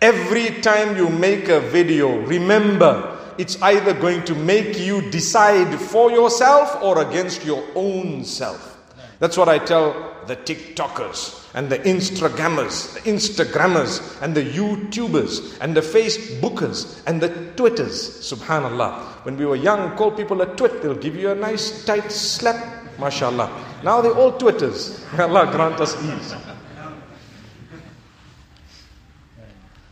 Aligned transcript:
Every 0.00 0.60
time 0.60 0.96
you 0.96 1.08
make 1.08 1.48
a 1.48 1.58
video, 1.58 2.20
remember 2.20 3.18
it's 3.36 3.60
either 3.62 3.92
going 3.94 4.24
to 4.26 4.34
make 4.36 4.78
you 4.78 5.10
decide 5.10 5.74
for 5.74 6.12
yourself 6.12 6.80
or 6.82 7.02
against 7.02 7.44
your 7.44 7.64
own 7.74 8.24
self. 8.24 8.78
That's 9.18 9.36
what 9.36 9.48
I 9.48 9.58
tell 9.58 10.14
the 10.28 10.36
TikTokers 10.36 11.50
and 11.54 11.68
the 11.68 11.80
Instagrammers, 11.80 12.94
the 12.94 13.10
Instagrammers 13.10 14.22
and 14.22 14.36
the 14.36 14.44
YouTubers 14.44 15.58
and 15.60 15.76
the 15.76 15.80
Facebookers 15.80 17.02
and 17.08 17.20
the 17.20 17.30
Twitters. 17.56 18.20
Subhanallah. 18.20 19.24
When 19.24 19.36
we 19.36 19.46
were 19.46 19.56
young, 19.56 19.96
call 19.96 20.12
people 20.12 20.40
a 20.42 20.54
twit, 20.54 20.80
they'll 20.80 20.94
give 20.94 21.16
you 21.16 21.30
a 21.30 21.34
nice 21.34 21.84
tight 21.84 22.12
slap. 22.12 22.56
MashaAllah. 22.98 23.82
Now 23.82 24.00
they're 24.00 24.14
all 24.14 24.38
Twitters. 24.38 25.04
May 25.16 25.22
Allah 25.24 25.50
grant 25.50 25.80
us 25.80 26.00
ease. 26.04 26.34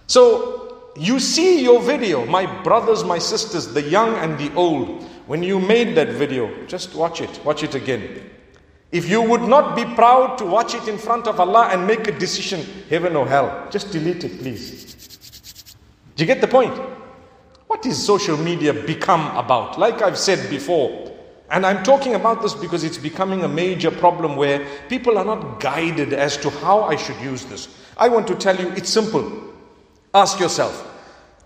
So 0.06 0.92
you 0.96 1.20
see 1.20 1.62
your 1.62 1.80
video, 1.80 2.24
my 2.26 2.46
brothers, 2.62 3.04
my 3.04 3.18
sisters, 3.18 3.68
the 3.68 3.82
young 3.82 4.14
and 4.14 4.38
the 4.38 4.52
old. 4.54 5.02
When 5.26 5.42
you 5.42 5.58
made 5.58 5.96
that 5.96 6.08
video, 6.08 6.50
just 6.66 6.94
watch 6.94 7.20
it, 7.20 7.44
watch 7.44 7.62
it 7.62 7.74
again. 7.74 8.30
If 8.92 9.08
you 9.08 9.20
would 9.20 9.42
not 9.42 9.74
be 9.74 9.84
proud 9.84 10.38
to 10.38 10.44
watch 10.44 10.74
it 10.74 10.86
in 10.88 10.96
front 10.96 11.26
of 11.26 11.40
Allah 11.40 11.68
and 11.72 11.86
make 11.86 12.06
a 12.06 12.16
decision, 12.16 12.64
heaven 12.88 13.16
or 13.16 13.26
hell, 13.26 13.66
just 13.70 13.90
delete 13.90 14.22
it, 14.24 14.38
please. 14.38 15.74
Do 16.14 16.22
you 16.22 16.26
get 16.26 16.40
the 16.40 16.48
point? 16.48 16.74
What 17.66 17.84
is 17.84 18.02
social 18.02 18.36
media 18.36 18.72
become 18.72 19.36
about? 19.36 19.78
Like 19.78 20.02
I've 20.02 20.16
said 20.16 20.48
before, 20.48 21.12
and 21.50 21.66
I'm 21.66 21.82
talking 21.82 22.14
about 22.14 22.42
this 22.42 22.54
because 22.54 22.84
it's 22.84 22.98
becoming 22.98 23.42
a 23.42 23.48
major 23.48 23.90
problem 23.90 24.36
where 24.36 24.66
people 24.88 25.18
are 25.18 25.24
not 25.24 25.60
guided 25.60 26.12
as 26.12 26.36
to 26.38 26.50
how 26.50 26.82
I 26.84 26.96
should 26.96 27.20
use 27.20 27.44
this. 27.44 27.68
I 27.96 28.08
want 28.08 28.26
to 28.28 28.34
tell 28.34 28.56
you 28.56 28.68
it's 28.70 28.88
simple. 28.88 29.45
Ask 30.16 30.40
yourself, 30.40 30.82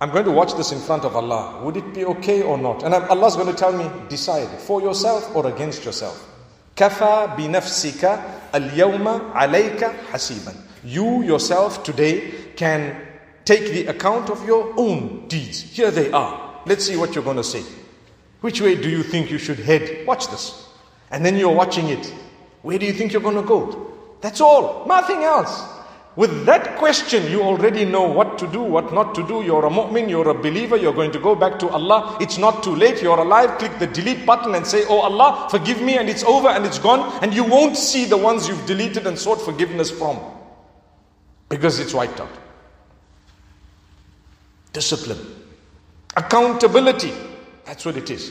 I'm 0.01 0.10
going 0.10 0.27
to 0.27 0.30
watch 0.30 0.55
this 0.55 0.70
in 0.70 0.79
front 0.79 1.05
of 1.05 1.16
Allah. 1.16 1.60
Would 1.65 1.77
it 1.77 1.92
be 1.92 2.05
okay 2.05 2.42
or 2.42 2.57
not? 2.57 2.85
And 2.85 2.95
Allah's 2.95 3.35
going 3.35 3.49
to 3.49 3.52
tell 3.52 3.73
me, 3.73 3.90
decide 4.09 4.46
for 4.60 4.80
yourself 4.80 5.35
or 5.35 5.49
against 5.49 5.85
yourself. 5.85 6.24
Kafa 6.77 7.37
bi 7.37 7.49
nafsika 7.49 8.52
al-yawma 8.52 9.32
alayka 9.32 9.93
hasiban. 10.12 10.57
You 10.85 11.24
yourself 11.24 11.82
today 11.82 12.30
can 12.54 13.09
take 13.45 13.73
the 13.73 13.87
account 13.87 14.30
of 14.30 14.46
your 14.46 14.73
own 14.77 15.27
deeds. 15.27 15.62
Here 15.62 15.90
they 15.90 16.12
are. 16.12 16.62
Let's 16.65 16.84
see 16.84 16.96
what 16.96 17.16
you're 17.16 17.24
going 17.24 17.38
to 17.38 17.43
say. 17.43 17.65
Which 18.40 18.60
way 18.60 18.80
do 18.80 18.88
you 18.88 19.02
think 19.02 19.32
you 19.32 19.38
should 19.38 19.59
head? 19.59 20.07
Watch 20.07 20.29
this. 20.29 20.68
And 21.10 21.27
then 21.27 21.34
you're 21.34 21.52
watching 21.52 21.88
it. 21.88 22.07
Where 22.62 22.79
do 22.79 22.87
you 22.87 22.93
think 22.93 23.12
you're 23.12 23.21
going 23.21 23.34
to 23.34 23.43
go? 23.43 23.93
That's 24.21 24.40
all. 24.40 24.87
Nothing 24.87 25.24
else. 25.24 25.60
With 26.21 26.45
that 26.45 26.76
question, 26.76 27.26
you 27.30 27.40
already 27.40 27.87
know 27.87 28.02
what 28.02 28.37
to 28.40 28.46
do, 28.46 28.60
what 28.60 28.93
not 28.93 29.15
to 29.15 29.26
do. 29.26 29.43
You're 29.43 29.65
a 29.65 29.71
mu'min, 29.71 30.10
you're 30.10 30.29
a 30.29 30.35
believer, 30.35 30.77
you're 30.77 30.93
going 30.93 31.12
to 31.12 31.18
go 31.18 31.35
back 31.35 31.59
to 31.60 31.68
Allah. 31.71 32.18
It's 32.21 32.37
not 32.37 32.62
too 32.62 32.77
late, 32.77 33.01
you're 33.01 33.18
alive. 33.18 33.57
Click 33.59 33.79
the 33.79 33.87
delete 33.87 34.27
button 34.27 34.54
and 34.54 34.66
say, 34.66 34.85
Oh 34.87 35.01
Allah, 35.01 35.49
forgive 35.51 35.80
me, 35.80 35.96
and 35.96 36.10
it's 36.10 36.23
over 36.24 36.49
and 36.49 36.66
it's 36.66 36.79
gone. 36.79 37.10
And 37.23 37.32
you 37.32 37.43
won't 37.43 37.74
see 37.74 38.04
the 38.04 38.18
ones 38.18 38.49
you've 38.49 38.66
deleted 38.66 39.07
and 39.07 39.18
sought 39.18 39.40
forgiveness 39.40 39.90
from 39.90 40.21
because 41.49 41.80
it's 41.80 41.95
wiped 41.95 42.21
out. 42.21 42.37
Discipline, 44.74 45.24
accountability. 46.18 47.15
That's 47.65 47.87
what 47.87 47.96
it 47.96 48.10
is. 48.10 48.30